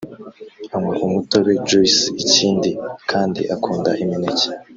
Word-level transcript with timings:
anywa 0.75 0.97
umutobe 1.07 1.51
(Juice) 1.67 2.01
ikindi 2.21 2.69
kandi 3.11 3.41
akunda 3.55 3.89
imineke 4.03 4.47